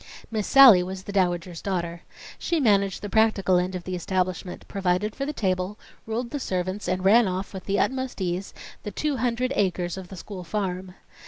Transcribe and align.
Miss 0.31 0.47
Sallie 0.47 0.81
was 0.81 1.03
the 1.03 1.11
Dowager's 1.11 1.61
daughter. 1.61 2.01
She 2.39 2.59
managed 2.59 3.03
the 3.03 3.07
practical 3.09 3.57
end 3.59 3.75
of 3.75 3.83
the 3.83 3.93
establishment 3.93 4.67
provided 4.67 5.15
for 5.15 5.27
the 5.27 5.31
table, 5.31 5.77
ruled 6.07 6.31
the 6.31 6.39
servants, 6.39 6.87
and 6.87 7.05
ran 7.05 7.27
off, 7.27 7.53
with 7.53 7.65
the 7.65 7.79
utmost 7.79 8.19
ease, 8.19 8.51
the 8.81 8.89
two 8.89 9.17
hundred 9.17 9.53
acres 9.55 9.97
of 9.97 10.07
the 10.07 10.17
school 10.17 10.43
farm. 10.43 10.95